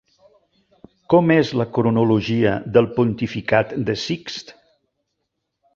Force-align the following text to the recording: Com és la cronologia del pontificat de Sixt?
Com 1.13 1.33
és 1.35 1.51
la 1.61 1.67
cronologia 1.77 2.55
del 2.79 2.91
pontificat 2.99 3.79
de 3.91 4.01
Sixt? 4.07 4.53